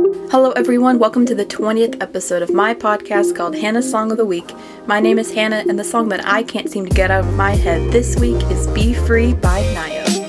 [0.00, 0.98] Hello, everyone.
[0.98, 4.50] Welcome to the 20th episode of my podcast called Hannah's Song of the Week.
[4.86, 7.34] My name is Hannah, and the song that I can't seem to get out of
[7.34, 10.19] my head this week is Be Free by Nio.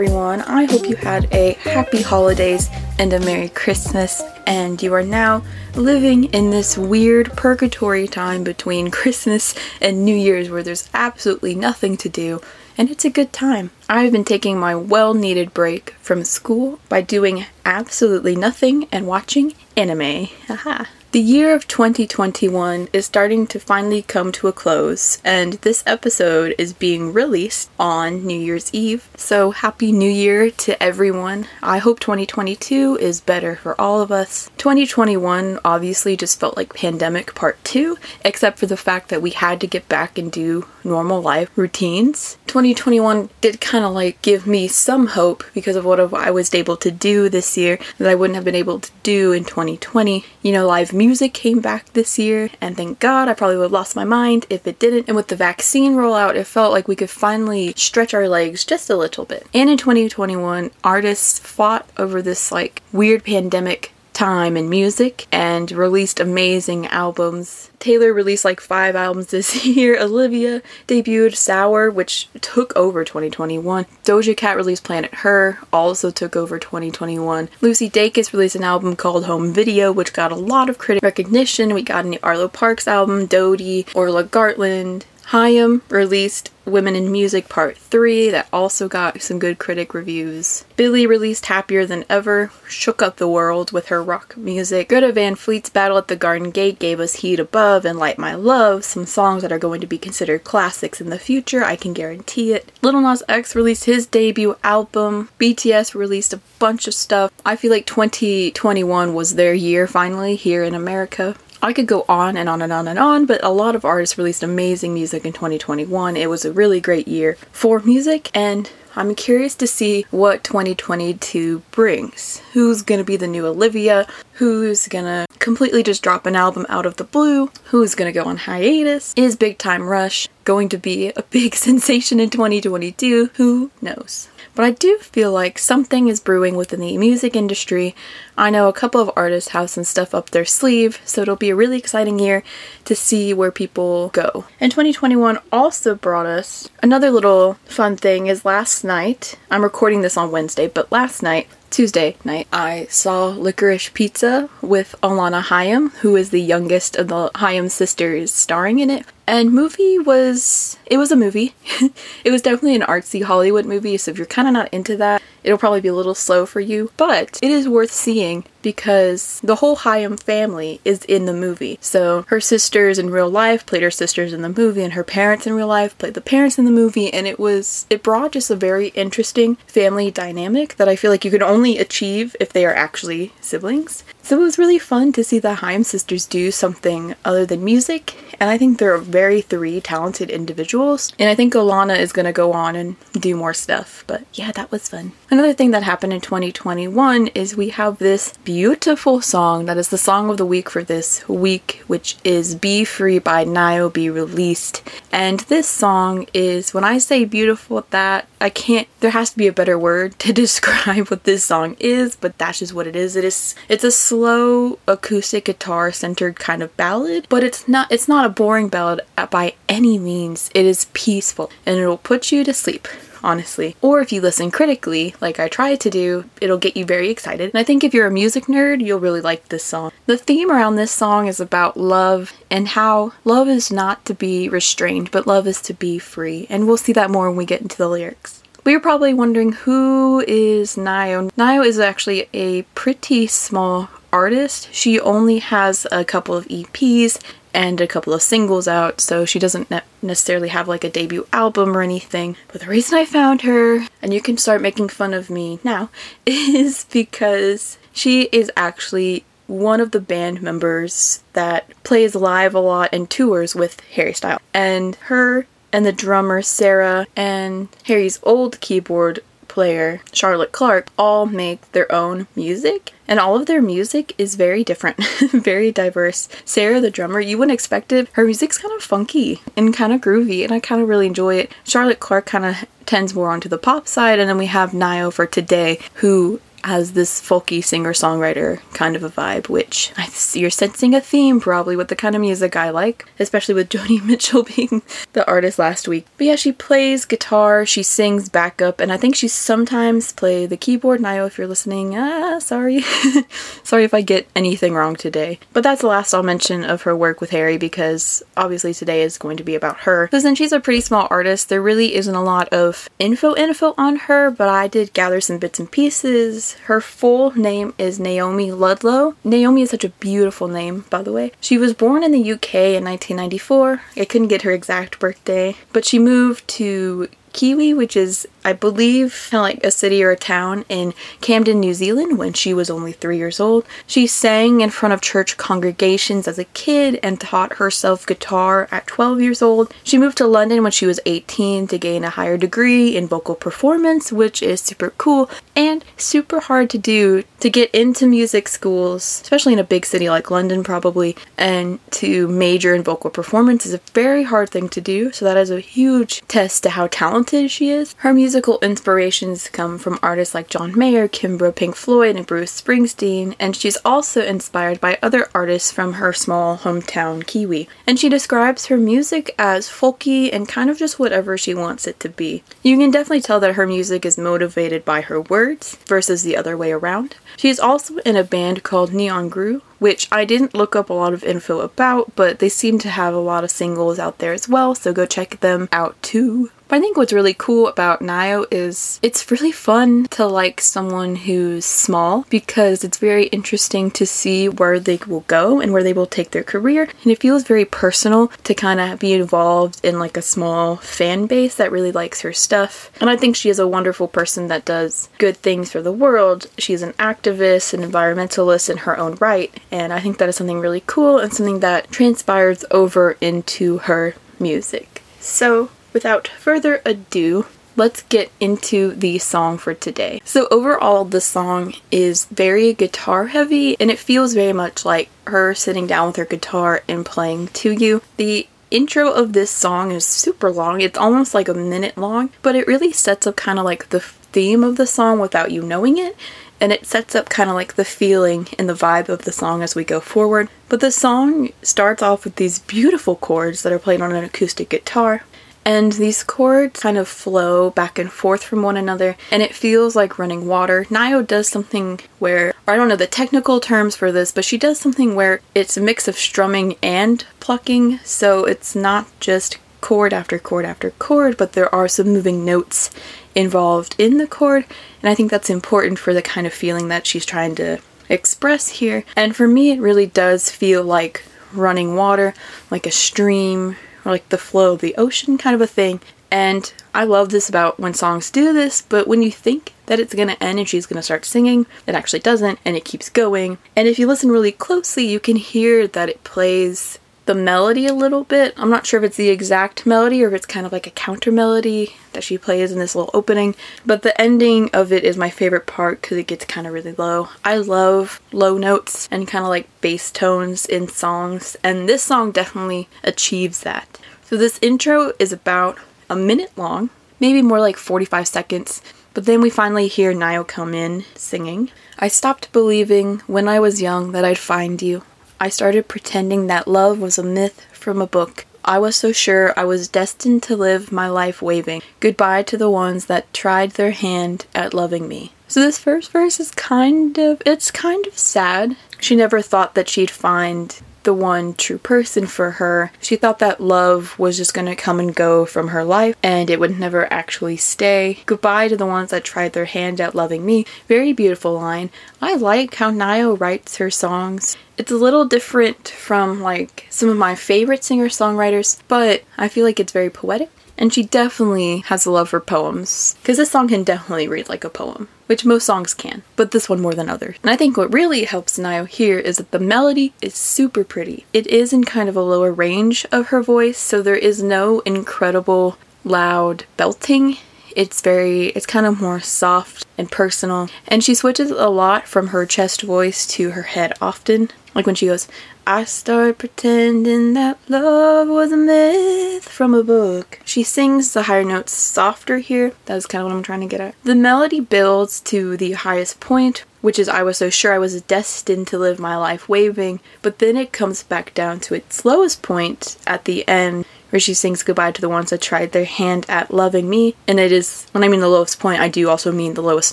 [0.00, 0.40] Everyone.
[0.40, 5.42] I hope you had a happy holidays and a Merry Christmas, and you are now
[5.74, 11.98] living in this weird purgatory time between Christmas and New Year's where there's absolutely nothing
[11.98, 12.40] to do,
[12.78, 13.72] and it's a good time.
[13.90, 19.52] I've been taking my well needed break from school by doing absolutely nothing and watching
[19.76, 20.28] anime.
[20.48, 20.84] Haha.
[21.12, 26.54] The year of 2021 is starting to finally come to a close, and this episode
[26.56, 29.08] is being released on New Year's Eve.
[29.16, 31.48] So, Happy New Year to everyone.
[31.64, 34.52] I hope 2022 is better for all of us.
[34.58, 39.60] 2021 obviously just felt like pandemic part 2, except for the fact that we had
[39.62, 42.38] to get back and do normal life routines.
[42.46, 46.76] 2021 did kind of like give me some hope because of what I was able
[46.78, 50.24] to do this year that I wouldn't have been able to do in 2020.
[50.42, 53.72] You know, live music came back this year, and thank God I probably would have
[53.72, 55.08] lost my mind if it didn't.
[55.08, 58.90] And with the vaccine rollout, it felt like we could finally stretch our legs just
[58.90, 59.46] a little bit.
[59.54, 66.20] And in 2021, artists fought over this like weird pandemic time in music and released
[66.20, 67.70] amazing albums.
[67.78, 69.98] Taylor released like five albums this year.
[69.98, 73.86] Olivia debuted Sour, which took over 2021.
[74.04, 77.48] Doja Cat released Planet Her, also took over 2021.
[77.62, 81.72] Lucy Dacus released an album called Home Video, which got a lot of critic recognition.
[81.72, 87.78] We got an Arlo Parks album, Dodie, Orla Gartland, Haim released Women in Music Part
[87.78, 90.64] 3 that also got some good critic reviews.
[90.74, 94.88] Billie released Happier Than Ever, shook up the world with her rock music.
[94.88, 98.34] Greta Van Fleet's Battle at the Garden Gate gave us Heat Above and Light My
[98.34, 101.92] Love, some songs that are going to be considered classics in the future, I can
[101.92, 102.72] guarantee it.
[102.82, 105.28] Lil Nas X released his debut album.
[105.38, 107.30] BTS released a bunch of stuff.
[107.46, 111.36] I feel like 2021 was their year finally here in America.
[111.62, 114.16] I could go on and on and on and on, but a lot of artists
[114.16, 116.16] released amazing music in 2021.
[116.16, 121.62] It was a really great year for music, and I'm curious to see what 2022
[121.70, 122.38] brings.
[122.54, 124.06] Who's gonna be the new Olivia?
[124.34, 127.50] Who's gonna completely just drop an album out of the blue?
[127.64, 129.12] Who's gonna go on hiatus?
[129.16, 133.30] Is Big Time Rush going to be a big sensation in 2022?
[133.34, 134.28] Who knows?
[134.54, 137.94] But I do feel like something is brewing within the music industry.
[138.36, 141.50] I know a couple of artists have some stuff up their sleeve, so it'll be
[141.50, 142.42] a really exciting year
[142.84, 144.44] to see where people go.
[144.60, 150.16] And 2021 also brought us another little fun thing is last night, I'm recording this
[150.16, 156.16] on Wednesday, but last night Tuesday night, I saw Licorice Pizza with Alana Haim, who
[156.16, 159.06] is the youngest of the Haim sisters, starring in it.
[159.30, 161.54] And movie was it was a movie.
[162.24, 165.22] it was definitely an artsy Hollywood movie, so if you're kind of not into that,
[165.44, 169.54] it'll probably be a little slow for you, but it is worth seeing because the
[169.54, 171.78] whole Haim family is in the movie.
[171.80, 175.46] So her sisters in real life played her sisters in the movie, and her parents
[175.46, 178.50] in real life played the parents in the movie, and it was it brought just
[178.50, 182.66] a very interesting family dynamic that I feel like you can only achieve if they
[182.66, 184.02] are actually siblings.
[184.22, 188.14] So it was really fun to see the Haim sisters do something other than music,
[188.38, 191.12] and I think they're very three talented individuals.
[191.18, 194.04] And I think Alana is gonna go on and do more stuff.
[194.06, 195.12] But yeah, that was fun.
[195.30, 199.98] Another thing that happened in 2021 is we have this beautiful song that is the
[199.98, 204.82] song of the week for this week, which is Be Free by Nio Be Released.
[205.12, 209.46] And this song is when I say beautiful that I can't there has to be
[209.46, 213.16] a better word to describe what this song is, but that's just what it is.
[213.16, 218.08] It is it's a slow acoustic guitar centered kind of ballad, but it's not it's
[218.08, 219.00] not a boring ballad
[219.30, 220.50] by any means.
[220.52, 222.88] It is peaceful and it'll put you to sleep
[223.22, 223.76] honestly.
[223.82, 227.50] Or if you listen critically, like I try to do, it'll get you very excited.
[227.50, 229.92] And I think if you're a music nerd, you'll really like this song.
[230.06, 234.48] The theme around this song is about love and how love is not to be
[234.48, 236.46] restrained, but love is to be free.
[236.48, 238.42] And we'll see that more when we get into the lyrics.
[238.64, 241.30] But you're probably wondering who is Nio.
[241.32, 244.68] Nio is actually a pretty small artist.
[244.72, 247.20] She only has a couple of EPs
[247.52, 251.26] and a couple of singles out, so she doesn't ne- necessarily have like a debut
[251.32, 252.36] album or anything.
[252.48, 255.90] But the reason I found her, and you can start making fun of me now,
[256.26, 262.88] is because she is actually one of the band members that plays live a lot
[262.92, 264.40] and tours with Harry Styles.
[264.54, 271.72] And her and the drummer Sarah and Harry's old keyboard player, Charlotte Clark, all make
[271.72, 272.92] their own music.
[273.08, 276.28] And all of their music is very different, very diverse.
[276.44, 278.08] Sarah, the drummer, you wouldn't expect it.
[278.12, 281.34] Her music's kind of funky and kind of groovy, and I kind of really enjoy
[281.34, 281.52] it.
[281.64, 285.10] Charlotte Clark kind of tends more onto the pop side, and then we have Niall
[285.10, 290.50] for today, who has this folky singer songwriter kind of a vibe, which I, you're
[290.50, 294.42] sensing a theme probably with the kind of music I like, especially with Joni Mitchell
[294.42, 296.06] being the artist last week.
[296.16, 300.56] But yeah, she plays guitar, she sings backup, and I think she sometimes play the
[300.56, 301.00] keyboard.
[301.00, 302.80] Nio, if you're listening, ah, sorry,
[303.62, 305.38] sorry if I get anything wrong today.
[305.52, 309.18] But that's the last I'll mention of her work with Harry because obviously today is
[309.18, 310.06] going to be about her.
[310.06, 313.74] Because then she's a pretty small artist, there really isn't a lot of info info
[313.78, 318.52] on her, but I did gather some bits and pieces her full name is Naomi
[318.52, 319.14] Ludlow.
[319.24, 321.32] Naomi is such a beautiful name, by the way.
[321.40, 323.82] She was born in the UK in 1994.
[323.96, 329.28] I couldn't get her exact birthday, but she moved to Kiwi, which is, I believe,
[329.30, 332.70] kind of like a city or a town in Camden, New Zealand, when she was
[332.70, 333.64] only three years old.
[333.86, 338.86] She sang in front of church congregations as a kid and taught herself guitar at
[338.86, 339.72] 12 years old.
[339.84, 343.34] She moved to London when she was 18 to gain a higher degree in vocal
[343.34, 349.20] performance, which is super cool and super hard to do to get into music schools,
[349.22, 353.72] especially in a big city like London, probably, and to major in vocal performance is
[353.72, 355.10] a very hard thing to do.
[355.12, 357.94] So, that is a huge test to how talented talented she is.
[357.98, 363.36] Her musical inspirations come from artists like John Mayer, Kimbra, Pink Floyd, and Bruce Springsteen,
[363.38, 367.68] and she's also inspired by other artists from her small hometown, Kiwi.
[367.86, 372.00] And she describes her music as folky and kind of just whatever she wants it
[372.00, 372.42] to be.
[372.62, 376.56] You can definitely tell that her music is motivated by her words versus the other
[376.56, 377.16] way around.
[377.36, 381.12] She's also in a band called Neon Grew, which I didn't look up a lot
[381.12, 384.48] of info about, but they seem to have a lot of singles out there as
[384.48, 386.50] well, so go check them out too.
[386.70, 391.16] But I think what's really cool about Nio is it's really fun to like someone
[391.16, 395.92] who's small because it's very interesting to see where they will go and where they
[395.92, 396.88] will take their career.
[397.02, 401.26] And it feels very personal to kind of be involved in like a small fan
[401.26, 402.92] base that really likes her stuff.
[403.00, 406.46] And I think she is a wonderful person that does good things for the world.
[406.56, 409.52] She's an activist, an environmentalist in her own right.
[409.70, 414.14] And I think that is something really cool and something that transpires over into her
[414.38, 415.02] music.
[415.20, 417.46] So, without further ado,
[417.76, 420.20] let's get into the song for today.
[420.24, 425.54] So, overall, the song is very guitar heavy and it feels very much like her
[425.54, 428.02] sitting down with her guitar and playing to you.
[428.16, 432.54] The intro of this song is super long, it's almost like a minute long, but
[432.54, 435.98] it really sets up kind of like the theme of the song without you knowing
[435.98, 436.16] it.
[436.60, 439.62] And it sets up kind of like the feeling and the vibe of the song
[439.62, 440.48] as we go forward.
[440.68, 444.68] But the song starts off with these beautiful chords that are played on an acoustic
[444.68, 445.22] guitar
[445.64, 449.94] and these chords kind of flow back and forth from one another and it feels
[449.94, 450.84] like running water.
[450.88, 454.80] Nio does something where, I don't know the technical terms for this, but she does
[454.80, 460.38] something where it's a mix of strumming and plucking, so it's not just chord after
[460.38, 462.90] chord after chord, but there are some moving notes
[463.34, 464.64] involved in the chord,
[465.02, 467.78] and I think that's important for the kind of feeling that she's trying to
[468.08, 469.04] express here.
[469.16, 472.34] And for me, it really does feel like running water,
[472.70, 476.00] like a stream or like the flow of the ocean kind of a thing.
[476.30, 480.14] And I love this about when songs do this, but when you think that it's
[480.14, 483.58] gonna end and she's gonna start singing, it actually doesn't, and it keeps going.
[483.74, 486.98] And if you listen really closely, you can hear that it plays
[487.30, 488.52] the melody a little bit.
[488.56, 490.90] I'm not sure if it's the exact melody or if it's kind of like a
[490.90, 493.54] counter melody that she plays in this little opening,
[493.86, 496.90] but the ending of it is my favorite part because it gets kind of really
[496.90, 497.28] low.
[497.44, 502.32] I love low notes and kind of like bass tones in songs, and this song
[502.32, 504.00] definitely achieves that.
[504.24, 508.82] So, this intro is about a minute long, maybe more like 45 seconds.
[509.14, 511.70] But then we finally hear Niall come in singing.
[511.96, 515.04] I stopped believing when I was young that I'd find you.
[515.42, 518.44] I started pretending that love was a myth from a book.
[518.62, 522.68] I was so sure I was destined to live my life waving goodbye to the
[522.68, 525.32] ones that tried their hand at loving me.
[525.48, 528.76] So this first verse is kind of it's kind of sad.
[529.00, 532.92] She never thought that she'd find the one true person for her.
[533.00, 536.50] She thought that love was just going to come and go from her life and
[536.50, 538.18] it would never actually stay.
[538.26, 540.66] Goodbye to the ones that tried their hand at loving me.
[540.88, 541.90] Very beautiful line.
[542.20, 544.56] I like how Nio writes her songs.
[544.76, 549.64] It's a little different from like some of my favorite singer songwriters, but I feel
[549.64, 553.68] like it's very poetic and she definitely has a love for poems, because this song
[553.68, 557.08] can definitely read like a poem, which most songs can, but this one more than
[557.08, 557.36] others.
[557.42, 561.26] And I think what really helps Nio here is that the melody is super pretty.
[561.32, 564.80] It is in kind of a lower range of her voice, so there is no
[564.80, 567.36] incredible loud belting
[567.76, 570.68] It's very, it's kind of more soft and personal.
[570.88, 574.50] And she switches a lot from her chest voice to her head often.
[574.74, 575.26] Like when she goes,
[575.66, 580.40] I start pretending that love was a myth from a book.
[580.44, 582.72] She sings the higher notes softer here.
[582.86, 583.94] That's kind of what I'm trying to get at.
[584.04, 588.00] The melody builds to the highest point, which is I was so sure I was
[588.02, 592.42] destined to live my life waving, but then it comes back down to its lowest
[592.42, 596.26] point at the end where she sings goodbye to the ones that tried their hand
[596.28, 597.14] at loving me.
[597.26, 599.92] And it is, when I mean the lowest point, I do also mean the lowest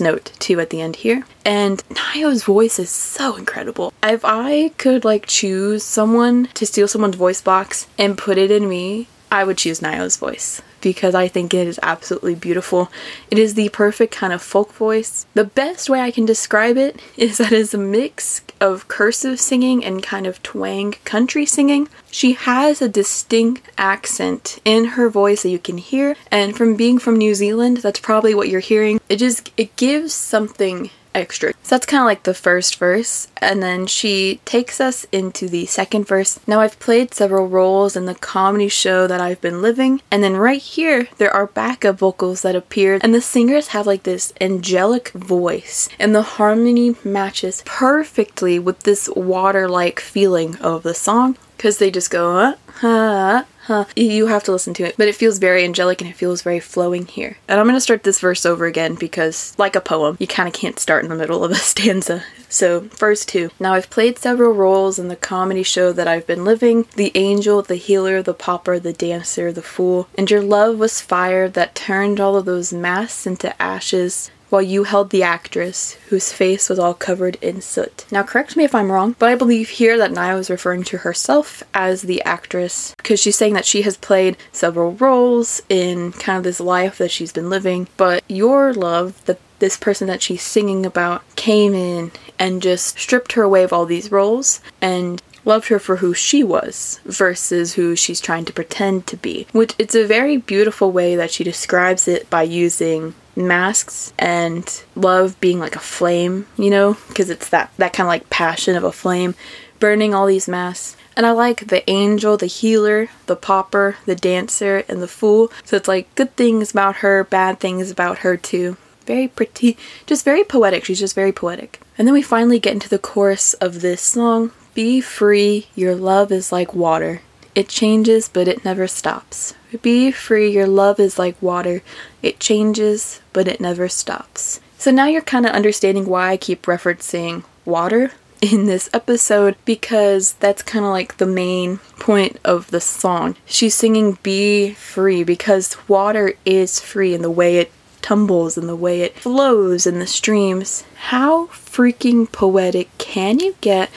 [0.00, 1.24] note too at the end here.
[1.44, 3.92] And Ny Oh's voice is so incredible.
[4.02, 8.68] If I could like choose someone to steal someone's voice box and put it in
[8.68, 12.90] me, I would choose Ny Oh's voice because I think it is absolutely beautiful.
[13.30, 15.26] It is the perfect kind of folk voice.
[15.34, 19.40] The best way I can describe it is that it is a mix of cursive
[19.40, 21.88] singing and kind of twang country singing.
[22.10, 26.98] She has a distinct accent in her voice that you can hear, and from being
[26.98, 29.00] from New Zealand, that's probably what you're hearing.
[29.08, 31.52] It just it gives something extra.
[31.62, 35.66] So that's kind of like the first verse, and then she takes us into the
[35.66, 36.40] second verse.
[36.46, 40.36] Now, I've played several roles in the comedy show that I've been living, and then
[40.36, 45.10] right here, there are backup vocals that appeared, and the singers have like this angelic
[45.10, 51.78] voice, and the harmony matches perfectly with this water like feeling of the song because
[51.78, 53.84] they just go, uh, huh, huh.
[53.96, 56.60] You have to listen to it, but it feels very angelic and it feels very
[56.60, 57.36] flowing here.
[57.48, 60.54] And I'm gonna start this verse over again because, like a poem, you kind of
[60.54, 62.22] can't start in the middle of a stanza.
[62.48, 63.50] So, verse 2.
[63.60, 67.60] Now, I've played several roles in the comedy show that I've been living the angel,
[67.60, 70.08] the healer, the pauper, the dancer, the fool.
[70.16, 74.84] And your love was fire that turned all of those masks into ashes while you
[74.84, 78.06] held the actress, whose face was all covered in soot.
[78.10, 80.98] Now, correct me if I'm wrong, but I believe here that Niall is referring to
[80.98, 86.38] herself as the actress because she's saying that she has played several roles in kind
[86.38, 87.88] of this life that she's been living.
[87.96, 93.32] But your love, the this person that she's singing about came in and just stripped
[93.32, 97.96] her away of all these roles and loved her for who she was versus who
[97.96, 99.46] she's trying to pretend to be.
[99.52, 105.40] Which it's a very beautiful way that she describes it by using masks and love
[105.40, 108.84] being like a flame, you know, because it's that that kind of like passion of
[108.84, 109.34] a flame
[109.78, 110.96] burning all these masks.
[111.16, 115.50] And I like the angel, the healer, the pauper, the dancer, and the fool.
[115.64, 118.76] So it's like good things about her, bad things about her too.
[119.04, 119.76] Very pretty,
[120.06, 120.84] just very poetic.
[120.84, 121.80] She's just very poetic.
[121.96, 126.30] And then we finally get into the chorus of this song Be free, your love
[126.30, 127.22] is like water.
[127.56, 129.54] It changes, but it never stops.
[129.82, 131.82] Be free, your love is like water.
[132.22, 134.60] It changes, but it never stops.
[134.76, 140.34] So now you're kind of understanding why I keep referencing water in this episode because
[140.34, 143.34] that's kind of like the main point of the song.
[143.46, 148.76] She's singing Be Free because water is free in the way it tumbles and the
[148.76, 150.84] way it flows in the streams.
[151.08, 153.90] How freaking poetic can you get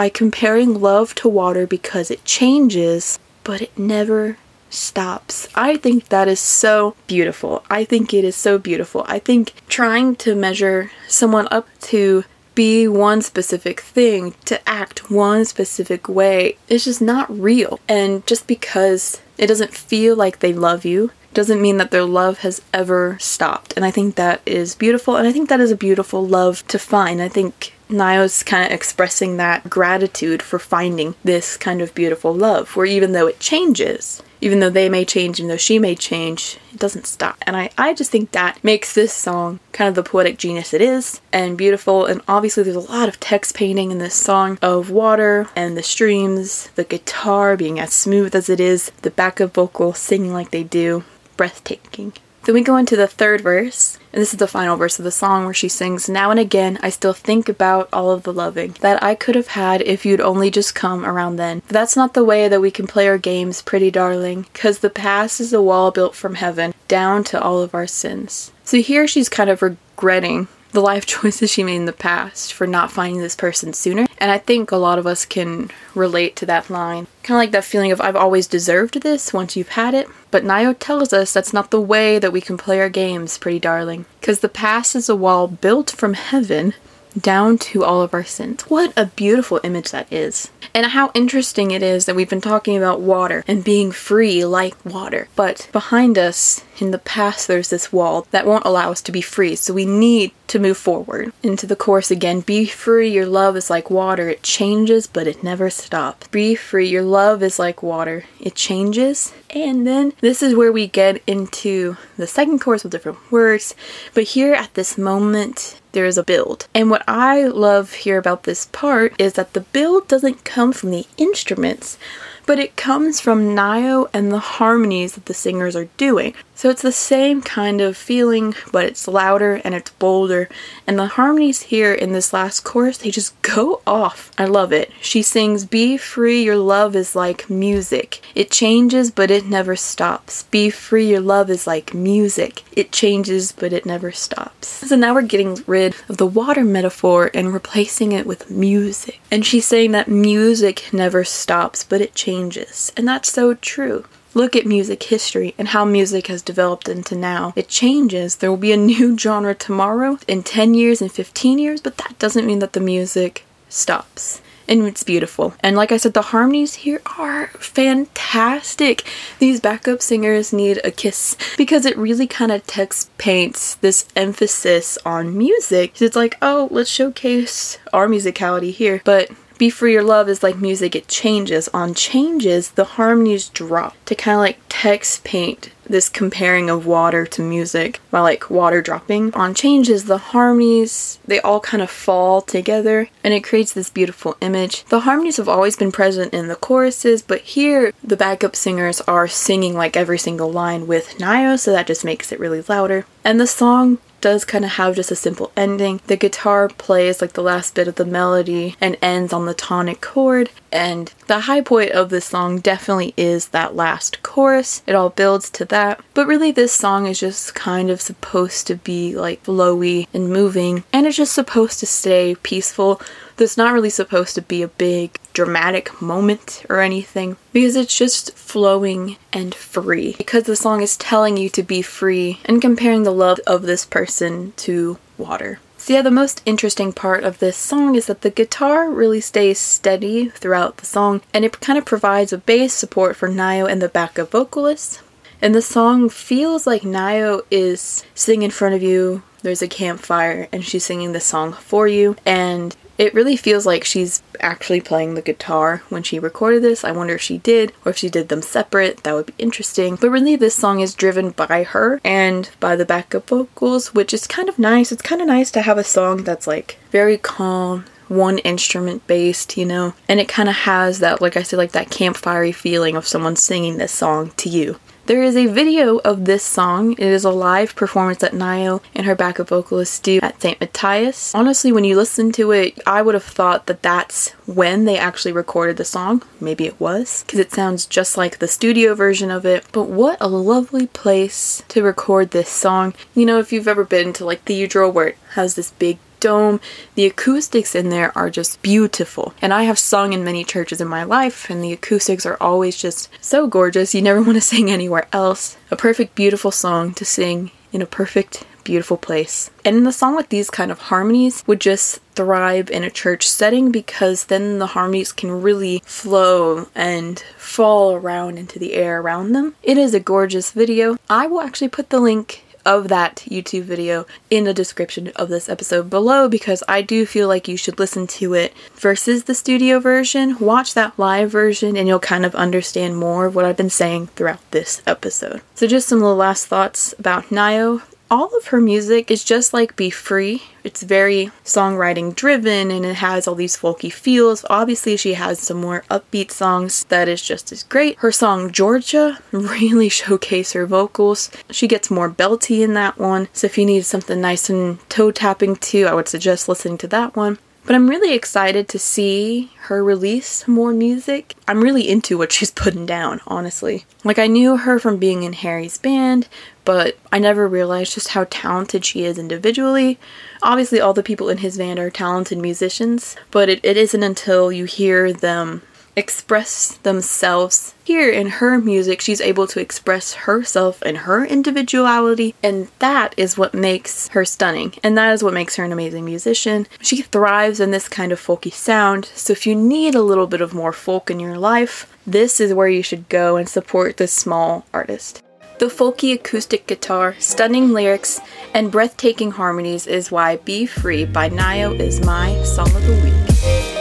[0.00, 4.38] by comparing love to water because it changes, but it never
[4.70, 5.46] stops.
[5.54, 7.62] I think that is so beautiful.
[7.68, 9.04] I think it is so beautiful.
[9.06, 15.44] I think trying to measure someone up to be one specific thing, to act one
[15.44, 17.78] specific way, is just not real.
[17.86, 22.38] And just because it doesn't feel like they love you, doesn't mean that their love
[22.38, 23.74] has ever stopped.
[23.76, 25.16] And I think that is beautiful.
[25.16, 27.20] And I think that is a beautiful love to find.
[27.20, 32.34] I think Ny Oh's kind of expressing that gratitude for finding this kind of beautiful
[32.34, 35.94] love, where even though it changes, even though they may change, even though she may
[35.94, 37.36] change, it doesn't stop.
[37.42, 40.80] And I, I just think that makes this song kind of the poetic genius it
[40.80, 42.06] is and beautiful.
[42.06, 45.82] And obviously, there's a lot of text painting in this song of water and the
[45.82, 50.64] streams, the guitar being as smooth as it is, the backup vocal singing like they
[50.64, 51.04] do.
[51.36, 52.12] Breathtaking.
[52.44, 55.10] Then we go into the third verse, and this is the final verse of the
[55.10, 58.76] song where she sings, Now and again I still think about all of the loving
[58.80, 61.62] that I could have had if you'd only just come around then.
[61.66, 64.90] But that's not the way that we can play our games, pretty darling, because the
[64.90, 68.52] past is a wall built from heaven down to all of our sins.
[68.64, 72.66] So here she's kind of regretting the life choices she made in the past for
[72.66, 74.06] not finding this person sooner.
[74.18, 77.06] And I think a lot of us can relate to that line.
[77.22, 80.08] Kind of like that feeling of I've always deserved this once you've had it.
[80.30, 83.58] But Niall tells us that's not the way that we can play our games, pretty
[83.58, 84.04] darling.
[84.20, 86.74] Because the past is a wall built from heaven
[87.18, 88.62] down to all of our sins.
[88.62, 90.50] What a beautiful image that is.
[90.74, 94.84] And how interesting it is that we've been talking about water and being free like
[94.84, 95.28] water.
[95.34, 99.20] But behind us, in the past, there's this wall that won't allow us to be
[99.20, 99.56] free.
[99.56, 101.32] So we need to move forward.
[101.42, 104.28] Into the chorus again Be free, your love is like water.
[104.28, 106.28] It changes, but it never stops.
[106.28, 108.24] Be free, your love is like water.
[108.38, 109.32] It changes.
[109.50, 113.74] And then this is where we get into the second chorus with different words.
[114.14, 116.66] But here at this moment, there is a build.
[116.74, 120.90] And what I love here about this part is that the build doesn't come from
[120.90, 121.98] the instruments,
[122.46, 126.34] but it comes from Niall and the harmonies that the singers are doing.
[126.60, 130.46] So it's the same kind of feeling, but it's louder and it's bolder.
[130.86, 134.30] And the harmonies here in this last chorus, they just go off.
[134.36, 134.92] I love it.
[135.00, 138.20] She sings, Be free, your love is like music.
[138.34, 140.42] It changes, but it never stops.
[140.42, 142.62] Be free, your love is like music.
[142.72, 144.68] It changes, but it never stops.
[144.86, 149.18] So now we're getting rid of the water metaphor and replacing it with music.
[149.30, 152.92] And she's saying that music never stops, but it changes.
[152.98, 154.04] And that's so true.
[154.32, 157.52] Look at music history and how music has developed into now.
[157.56, 158.36] It changes.
[158.36, 162.18] There will be a new genre tomorrow, in 10 years, in 15 years, but that
[162.18, 164.40] doesn't mean that the music stops.
[164.68, 165.54] And it's beautiful.
[165.64, 169.02] And like I said, the harmonies here are fantastic.
[169.40, 174.96] These backup singers need a kiss because it really kind of text paints this emphasis
[175.04, 176.00] on music.
[176.00, 179.02] It's like, oh, let's showcase our musicality here.
[179.04, 181.68] But be Free Your Love is like music, it changes.
[181.74, 187.26] On changes, the harmonies drop to kind of like text paint this comparing of water
[187.26, 189.34] to music by like water dropping.
[189.34, 194.34] On changes, the harmonies, they all kind of fall together and it creates this beautiful
[194.40, 194.84] image.
[194.84, 199.28] The harmonies have always been present in the choruses, but here the backup singers are
[199.28, 203.04] singing like every single line with Niall, so that just makes it really louder.
[203.24, 206.00] And the song does kind of have just a simple ending.
[206.06, 210.00] The guitar plays like the last bit of the melody and ends on the tonic
[210.00, 210.50] chord.
[210.72, 214.82] And the high point of this song definitely is that last chorus.
[214.86, 216.00] It all builds to that.
[216.14, 220.84] But really, this song is just kind of supposed to be like flowy and moving,
[220.92, 223.00] and it's just supposed to stay peaceful.
[223.36, 228.36] There's not really supposed to be a big dramatic moment or anything because it's just
[228.36, 230.14] flowing and free.
[230.18, 233.86] Because the song is telling you to be free and comparing the love of this
[233.86, 234.09] person
[234.56, 235.60] to water.
[235.78, 239.58] So, yeah, the most interesting part of this song is that the guitar really stays
[239.58, 243.80] steady throughout the song and it kind of provides a bass support for Niall and
[243.80, 245.00] the backup vocalists.
[245.40, 250.48] And the song feels like Niall is sitting in front of you, there's a campfire,
[250.52, 252.16] and she's singing the song for you.
[252.24, 256.84] And it really feels like she's actually playing the guitar when she recorded this.
[256.84, 259.02] I wonder if she did or if she did them separate.
[259.04, 259.96] That would be interesting.
[259.96, 264.26] But really, this song is driven by her and by the backup vocals, which is
[264.26, 264.92] kind of nice.
[264.92, 269.56] It's kind of nice to have a song that's like very calm, one instrument based,
[269.56, 269.94] you know?
[270.06, 273.36] And it kind of has that, like I said, like that campfirey feeling of someone
[273.36, 274.78] singing this song to you.
[275.10, 276.92] There is a video of this song.
[276.92, 280.60] It is a live performance that Niall and her backup vocalist do at St.
[280.60, 281.34] Matthias.
[281.34, 285.32] Honestly, when you listen to it, I would have thought that that's when they actually
[285.32, 286.22] recorded the song.
[286.40, 289.66] Maybe it was, because it sounds just like the studio version of it.
[289.72, 292.94] But what a lovely place to record this song.
[293.12, 296.60] You know, if you've ever been to like Cathedral where it has this big dome.
[296.94, 299.34] The acoustics in there are just beautiful.
[299.42, 302.76] And I have sung in many churches in my life, and the acoustics are always
[302.76, 303.94] just so gorgeous.
[303.94, 305.56] You never want to sing anywhere else.
[305.70, 309.50] A perfect, beautiful song to sing in a perfect, beautiful place.
[309.64, 313.70] And the song with these kind of harmonies would just thrive in a church setting
[313.70, 319.54] because then the harmonies can really flow and fall around into the air around them.
[319.62, 320.96] It is a gorgeous video.
[321.08, 325.48] I will actually put the link of that YouTube video in the description of this
[325.48, 329.80] episode below because I do feel like you should listen to it versus the studio
[329.80, 330.38] version.
[330.38, 334.08] Watch that live version and you'll kind of understand more of what I've been saying
[334.08, 335.42] throughout this episode.
[335.54, 339.76] So, just some little last thoughts about Niall all of her music is just like
[339.76, 340.42] Be Free.
[340.64, 344.44] It's very songwriting driven and it has all these folky feels.
[344.50, 347.98] Obviously, she has some more upbeat songs that is just as great.
[347.98, 351.30] Her song Georgia really showcase her vocals.
[351.50, 353.28] She gets more belty in that one.
[353.32, 356.88] So if you need something nice and toe tapping too, I would suggest listening to
[356.88, 357.38] that one.
[357.70, 361.36] But I'm really excited to see her release more music.
[361.46, 363.84] I'm really into what she's putting down, honestly.
[364.02, 366.26] Like, I knew her from being in Harry's band,
[366.64, 370.00] but I never realized just how talented she is individually.
[370.42, 374.50] Obviously, all the people in his band are talented musicians, but it, it isn't until
[374.50, 375.62] you hear them
[376.00, 377.74] express themselves.
[377.84, 383.38] Here in her music, she's able to express herself and her individuality, and that is
[383.38, 386.66] what makes her stunning, and that is what makes her an amazing musician.
[386.80, 390.40] She thrives in this kind of folky sound, so if you need a little bit
[390.40, 394.12] of more folk in your life, this is where you should go and support this
[394.12, 395.22] small artist.
[395.58, 398.18] The folky acoustic guitar, stunning lyrics,
[398.54, 403.79] and breathtaking harmonies is why Be Free by Nio is my song of the week.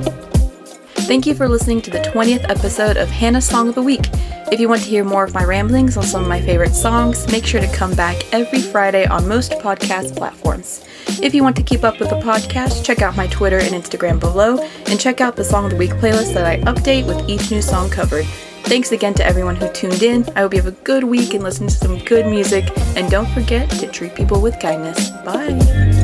[0.00, 4.08] Thank you for listening to the 20th episode of Hannah's Song of the Week.
[4.50, 7.30] If you want to hear more of my ramblings on some of my favorite songs,
[7.32, 10.84] make sure to come back every Friday on most podcast platforms.
[11.22, 14.20] If you want to keep up with the podcast, check out my Twitter and Instagram
[14.20, 17.50] below, and check out the Song of the Week playlist that I update with each
[17.50, 18.26] new song covered.
[18.64, 20.28] Thanks again to everyone who tuned in.
[20.36, 22.64] I hope you have a good week and listen to some good music.
[22.96, 25.10] And don't forget to treat people with kindness.
[25.24, 26.01] Bye.